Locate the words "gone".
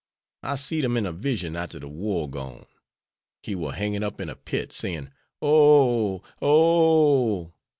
2.27-2.65